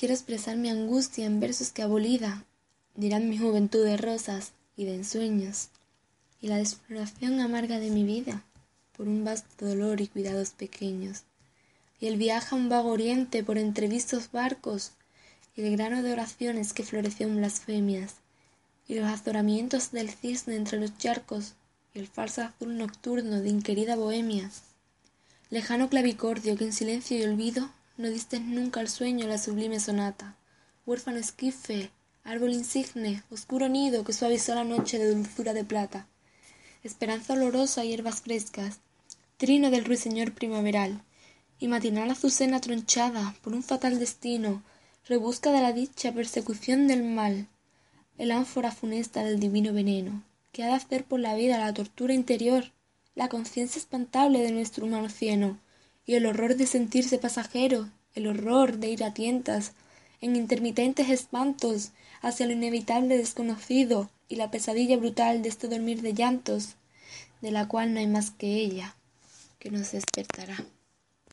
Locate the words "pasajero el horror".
57.18-58.78